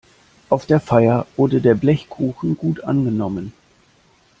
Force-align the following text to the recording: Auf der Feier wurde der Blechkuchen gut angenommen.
Auf 0.49 0.65
der 0.65 0.79
Feier 0.79 1.27
wurde 1.37 1.61
der 1.61 1.75
Blechkuchen 1.75 2.57
gut 2.57 2.83
angenommen. 2.83 3.53